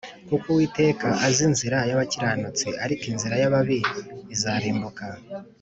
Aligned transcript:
Kuko 0.27 0.45
Uwiteka 0.51 1.07
azi 1.27 1.41
inzira 1.49 1.77
y’abakiranutsi, 1.89 2.67
Ariko 2.83 3.03
inzira 3.11 3.35
y’ababi 3.41 3.79
izarimbuka. 4.35 5.05